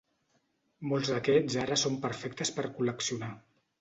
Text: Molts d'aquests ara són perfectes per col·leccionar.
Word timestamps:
Molts 0.93 1.11
d'aquests 1.11 1.57
ara 1.67 1.77
són 1.81 1.99
perfectes 2.07 2.53
per 2.57 2.67
col·leccionar. 2.79 3.35